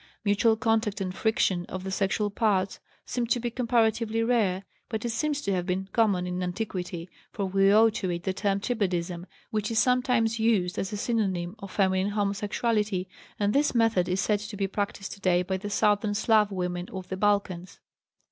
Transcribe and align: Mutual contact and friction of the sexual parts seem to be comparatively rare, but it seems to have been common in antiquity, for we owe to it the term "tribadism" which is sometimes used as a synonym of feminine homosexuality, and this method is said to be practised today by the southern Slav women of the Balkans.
Mutual 0.25 0.55
contact 0.57 0.99
and 0.99 1.13
friction 1.13 1.63
of 1.67 1.83
the 1.83 1.91
sexual 1.91 2.31
parts 2.31 2.79
seem 3.05 3.27
to 3.27 3.39
be 3.39 3.51
comparatively 3.51 4.23
rare, 4.23 4.63
but 4.89 5.05
it 5.05 5.11
seems 5.11 5.41
to 5.43 5.51
have 5.51 5.67
been 5.67 5.89
common 5.93 6.25
in 6.25 6.41
antiquity, 6.41 7.07
for 7.31 7.45
we 7.45 7.71
owe 7.71 7.91
to 7.91 8.09
it 8.09 8.23
the 8.23 8.33
term 8.33 8.59
"tribadism" 8.59 9.25
which 9.51 9.69
is 9.69 9.77
sometimes 9.77 10.39
used 10.39 10.79
as 10.79 10.91
a 10.91 10.97
synonym 10.97 11.55
of 11.59 11.69
feminine 11.69 12.13
homosexuality, 12.13 13.05
and 13.39 13.53
this 13.53 13.75
method 13.75 14.09
is 14.09 14.19
said 14.19 14.39
to 14.39 14.57
be 14.57 14.65
practised 14.65 15.11
today 15.11 15.43
by 15.43 15.55
the 15.57 15.69
southern 15.69 16.15
Slav 16.15 16.51
women 16.51 16.89
of 16.91 17.09
the 17.09 17.17
Balkans. 17.17 17.79